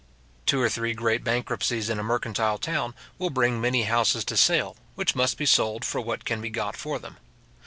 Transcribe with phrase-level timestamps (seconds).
[0.47, 4.75] Two or three great bankruptcies in a mercantile town, will bring many houses to sale,
[4.95, 7.17] which must be sold for what can be got for them.